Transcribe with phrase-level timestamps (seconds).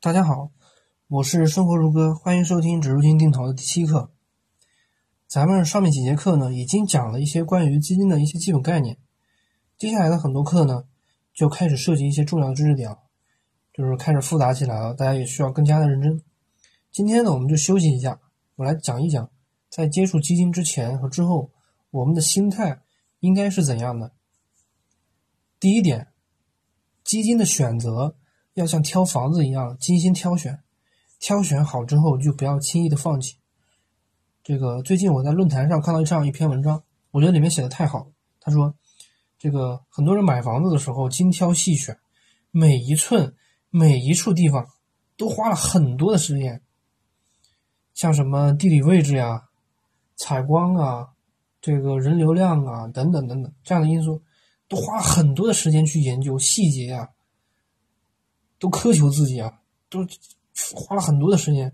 [0.00, 0.52] 大家好，
[1.08, 4.12] 我是生活如歌，欢迎收听指数基金定投的第七课。
[5.26, 8.96] 咱们上面几节课呢，已经讲了一些关于基金的一些基本概念。
[9.76, 10.84] 接下来的很多课呢，
[11.34, 12.96] 就开始涉及一些重要的知识点，
[13.72, 16.22] 就是开始复杂起来了，大家也需要更加的认真。
[16.92, 18.20] 今天呢，我们就休息一下，
[18.54, 19.28] 我来讲一讲，
[19.68, 21.50] 在接触基金之前和之后，
[21.90, 22.82] 我们的心态
[23.18, 24.12] 应该是怎样的。
[25.58, 26.06] 第一点，
[27.02, 28.14] 基金的选择。
[28.58, 30.58] 要像挑房子一样精心挑选，
[31.20, 33.36] 挑选好之后就不要轻易的放弃。
[34.42, 38.06] 这个最近我在论坛上看到这样一篇文章，我觉得里面写的太好了。
[38.40, 38.74] 他说，
[39.38, 41.96] 这个很多人买房子的时候精挑细选，
[42.50, 43.34] 每一寸
[43.70, 44.66] 每一处地方
[45.16, 46.60] 都花了很多的时间，
[47.94, 49.44] 像什么地理位置呀、
[50.16, 51.08] 采光啊、
[51.60, 54.22] 这个人流量啊等等等等这样的因素，
[54.66, 57.08] 都花了很多的时间去研究细节啊。
[58.58, 60.06] 都苛求自己啊，都
[60.74, 61.72] 花了很多的时间，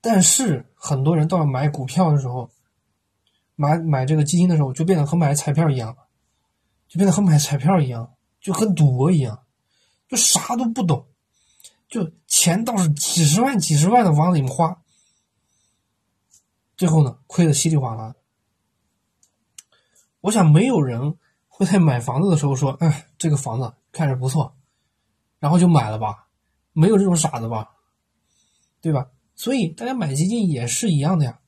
[0.00, 2.50] 但是很多人到了买股票的时候，
[3.56, 5.96] 买买这个基金的时候，就变得和买彩票一样，
[6.88, 9.42] 就变得和买彩票一样，就和赌博一样，
[10.08, 11.06] 就啥都不懂，
[11.88, 14.82] 就钱倒是几十万、几十万的往里面花，
[16.76, 18.14] 最后呢，亏的稀里哗啦。
[20.20, 21.16] 我想没有人
[21.48, 24.54] 会在买房子的时候说：“哎，这个房子看着不错。”
[25.42, 26.28] 然后就买了吧，
[26.72, 27.68] 没有这种傻子吧，
[28.80, 29.08] 对吧？
[29.34, 31.40] 所以大家买基金也是一样的呀。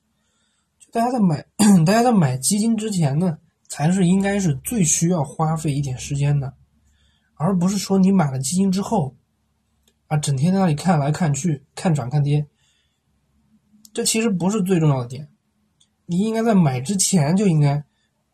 [0.81, 1.47] 就大家在买，
[1.86, 6.55] 大家在买基金之前呢，才是应该是最需要花费一点时间的，
[7.34, 9.14] 而不是说你买了基金之后，
[10.08, 12.48] 啊，整天在那里看来看去，看涨看跌。
[13.92, 15.31] 这其实不是最重要的点，
[16.06, 17.84] 你应该在买之前就应该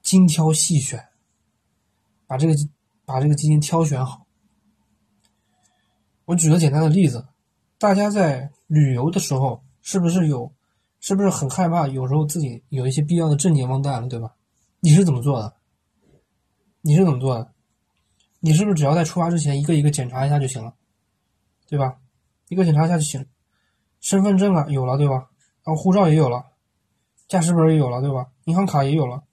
[0.01, 1.09] 精挑细选，
[2.27, 2.55] 把这个
[3.05, 4.20] 把这个基金挑选好。
[6.31, 7.27] 我举个简单的例子，
[7.77, 10.53] 大家在旅游的时候，是不是有，
[11.01, 11.89] 是不是很害怕？
[11.89, 14.33] 有时候自己有一些必要的证件忘带了，对吧？
[14.79, 15.57] 你是怎么做的？
[16.83, 17.53] 你是怎么做的？
[18.39, 20.73] 你是不是只要在出发之前一个一个检查一下就行了，
[21.67, 21.99] 对吧？
[22.49, 23.27] 一个检查一下就行。
[24.01, 25.31] 身份证啊有了，对吧？
[25.65, 26.45] 然后护照也有了，
[27.27, 28.29] 驾驶本也有了，对吧？
[28.45, 29.25] 银行卡也有了。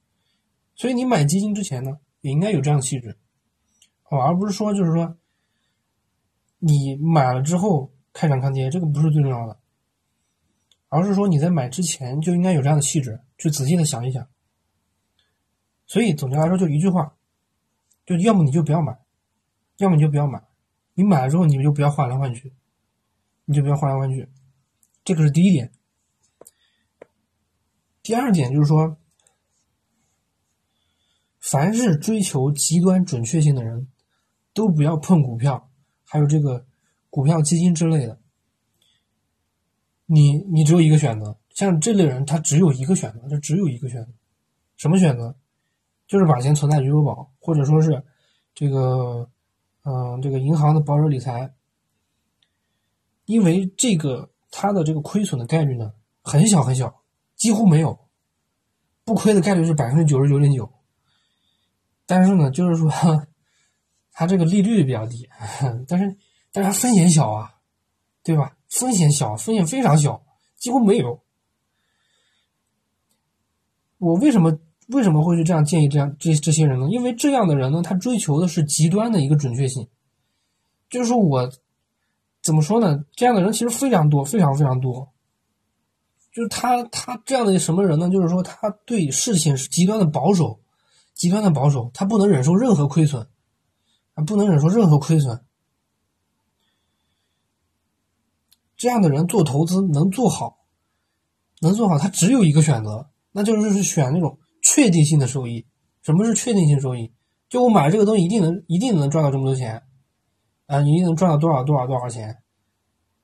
[0.75, 3.19] 所以你买基金之前呢，也应该有这样的气质，
[4.01, 5.15] 好，而不是说就是说。
[6.59, 9.59] 你买了之后看涨看跌，这个不是最重要的，
[10.89, 14.27] 而是说你在买之前就应该有这样的气质，去仔细的想一想。
[15.85, 17.15] 所以总结来说，就一句话，
[18.05, 18.97] 就要么你就不要买，
[19.77, 20.43] 要么你就不要买。
[20.95, 22.53] 你买了之后，你就不要换来换去，
[23.45, 24.27] 你就不要换来换去。
[25.05, 25.71] 这个是第一点。
[28.01, 28.97] 第二点就是说，
[31.39, 33.87] 凡是追求极端准确性的人，
[34.53, 35.66] 都不要碰股票。
[36.09, 36.65] 还有这个
[37.09, 38.17] 股票基金之类的，
[40.05, 41.37] 你你只有一个选择。
[41.49, 44.11] 像这类人，他只有一个选择，他只有一个选择，
[44.77, 45.35] 什么选择？
[46.07, 48.01] 就是把钱存在余额宝，或者说是
[48.55, 49.29] 这个
[49.83, 51.53] 嗯这个银行的保守理财，
[53.25, 55.91] 因为这个它的这个亏损的概率呢
[56.21, 57.03] 很小很小，
[57.35, 57.99] 几乎没有，
[59.03, 60.71] 不亏的概率是百分之九十九点九。
[62.05, 62.89] 但是呢，就是说。
[64.19, 65.29] 它这个利率比较低，
[65.87, 66.17] 但是
[66.51, 67.53] 但是它风险小啊，
[68.23, 68.57] 对吧？
[68.67, 70.23] 风险小，风险非常小，
[70.55, 71.21] 几乎没有。
[73.99, 74.57] 我为什么
[74.87, 76.87] 为什么会去这样建议这样这这些人呢？
[76.89, 79.87] 因为这样的人呢，他追求的是极端的一个准确性，
[80.89, 81.51] 就是说我
[82.41, 83.05] 怎么说呢？
[83.15, 85.13] 这样的人其实非常多，非常非常多。
[86.33, 88.09] 就是他他这样的什么人呢？
[88.09, 90.59] 就是说他对事情是极端的保守，
[91.13, 93.27] 极端的保守，他不能忍受任何亏损。
[94.25, 95.43] 不能忍受任何亏损，
[98.75, 100.65] 这样的人做投资能做好，
[101.61, 105.67] 能做好，他只有一个选择，那就是选那种确定性的收益。
[106.01, 107.13] 什么是确定性收益？
[107.49, 109.83] 就我买这个东西，一定能一定能赚到这么多钱，
[110.65, 112.37] 啊，一定能赚到多少多少多少钱，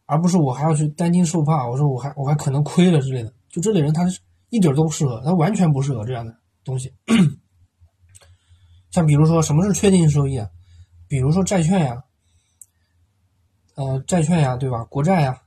[0.05, 3.33] 而不是我还要去担惊受怕，我说我还我还可能亏了之类的。
[3.49, 4.19] 就这类人，他是
[4.49, 6.93] 一点都不适合，他完全不适合这样的东西。
[8.91, 10.49] 像比如说，什么是确定性收益啊？
[11.13, 12.03] 比如说债券呀，
[13.75, 14.83] 呃，债券呀，对吧？
[14.85, 15.43] 国债呀，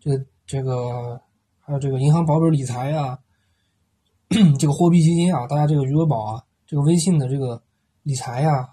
[0.00, 1.22] 这个这个
[1.60, 3.20] 还有这个银行保本理财呀，
[4.58, 7.62] 这个货币基金啊，大家这个余额宝啊，这个微信的这个
[8.02, 8.70] 理财呀，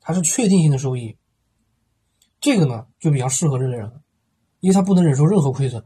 [0.00, 1.18] 它是确定性的收益。
[2.40, 4.00] 这个呢，就比较适合这类人，
[4.60, 5.84] 因为他不能忍受任何亏损。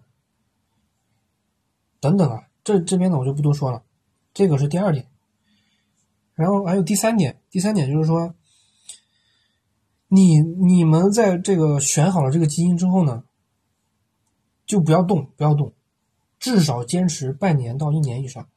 [1.99, 3.83] 等等啊，这这边呢我就不多说了，
[4.33, 5.09] 这个是第二点。
[6.35, 8.33] 然后还有第三点，第三点就是说。
[10.17, 13.23] 你你们在这个选好了这个基金之后呢，
[14.65, 15.75] 就不要动，不要动，
[16.39, 18.49] 至少坚持半年到一年以上。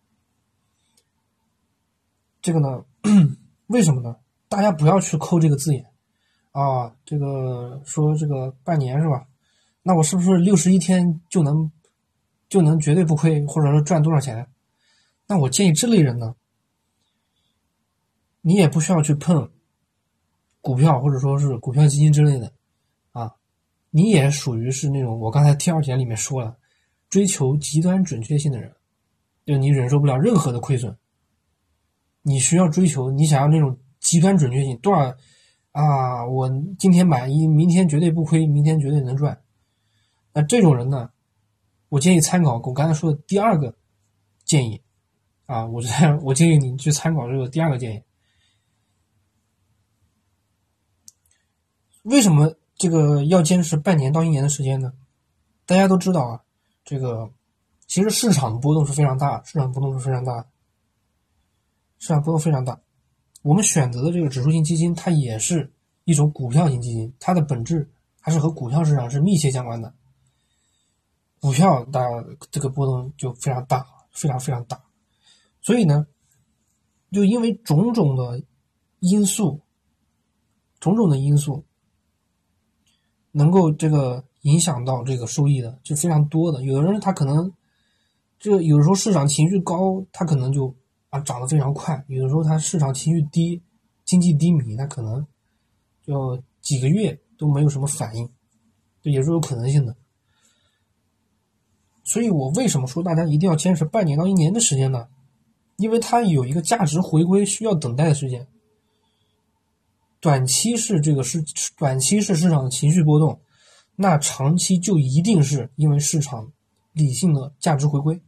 [2.42, 2.86] 这个呢，
[3.68, 4.16] 为什么呢？
[4.48, 5.86] 大家不要去抠这个字眼
[6.54, 9.28] 啊，这个说这个半年是吧？
[9.84, 11.70] 那我是不是六十一天就能
[12.48, 14.48] 就能绝对不亏，或者说赚多少钱？
[15.28, 16.36] 那我建议这类人呢，
[18.42, 19.52] 你也不需要去碰
[20.62, 22.52] 股票或者说是股票基金之类的
[23.12, 23.34] 啊，
[23.90, 26.58] 你也属于是那种我刚才第二点里面说了，
[27.10, 28.74] 追求极端准确性的人，
[29.46, 30.96] 就你忍受不了任何的亏损，
[32.22, 35.16] 你需要追求你想要那种极端准确性，多少
[35.72, 36.26] 啊？
[36.26, 39.42] 我今天买一，明天绝对不亏，明天绝对能赚。
[40.34, 41.10] 那这种人呢，
[41.90, 43.76] 我建议参考我刚才说的第二个
[44.46, 44.82] 建议。
[45.46, 45.82] 啊，我
[46.22, 48.04] 我建议你去参考这个第二个建议。
[52.10, 54.92] 为什么这个要坚持半年到一年的时间呢？
[55.68, 56.42] 大家都知道啊，
[56.84, 57.32] 这个
[57.86, 60.48] 其实市场波动是非常大，市场波动是非常大，
[62.00, 62.82] 市场波动非常大。
[63.44, 65.72] 我们选择的这个指数型基金，它也是
[66.04, 69.94] 一种股票型基金，它的本质还是和股票市场是密切相关的。
[71.40, 72.02] 股票大
[72.50, 74.82] 这个波动就非常大，非常非常大。
[75.62, 76.08] 所以呢，
[77.12, 78.44] 就因为种种的
[79.00, 79.62] 因素，
[80.80, 81.64] 种种的因素，
[83.40, 86.62] 能够这个影响到这个收益的就非常多的。
[86.62, 87.50] 有的人他可能，
[88.38, 90.76] 这有的时候市场情绪高，他可能就
[91.10, 93.62] 啊涨得非常快；有的时候他市场情绪低，
[94.04, 95.26] 经济低迷，他可能
[96.06, 98.30] 就几个月都没有什么反应，
[99.02, 99.96] 这也是有可能性的。
[102.04, 105.08] 所以我为什么说大家一定要坚持半年到一年的时间呢？
[105.78, 108.46] 因为它有一个价值回归需要等待的时间，
[110.20, 111.44] 短期是这个是
[111.78, 113.42] 短期是市场的情绪波动，
[113.96, 116.52] 那长期就一定是因为市场
[116.92, 118.22] 理性的价值回归。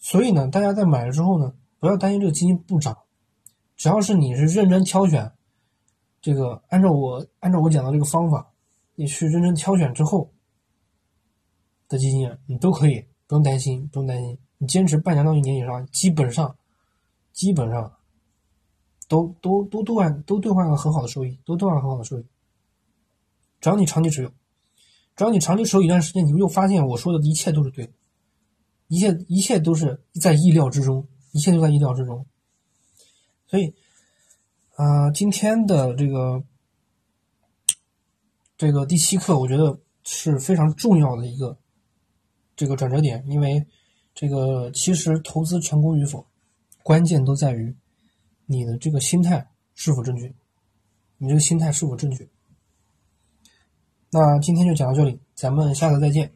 [0.00, 2.96] 所以呢，大家在买了之后呢，不要担心这个基金不涨，
[3.76, 5.32] 只要是你是认真挑选，
[6.22, 8.52] 这个按照我按照我讲的这个方法，
[8.94, 10.32] 你去认真挑选之后
[11.88, 14.38] 的基金，你都可以不用担心，不用担心。
[14.56, 16.56] 你坚持半年到一年以上，基本上，
[17.32, 17.97] 基本上，
[19.08, 22.24] 都都都兑换都兑换了很好的收益，都兑换了很好的收益。
[23.60, 24.28] 只要你长期持有，
[25.16, 27.92] 只要你长期持有一段时间，你就发现我说的一切都是对的，
[28.86, 32.26] 一切一切都是在意料之中，一切都在意料之中。
[33.48, 33.74] 所以，
[34.76, 36.44] 啊，今天的这个
[38.56, 41.58] 这个第七课，我觉得是非常重要的一个
[42.54, 43.66] 这个转折点，因为。
[44.20, 46.26] 这个其实投资成功与否，
[46.82, 47.76] 关键都在于
[48.50, 50.34] 你的这个心态是否正确。
[51.18, 52.26] 你这个心态是否正确？
[54.10, 56.32] 那今天就讲到这里，咱们下次再见。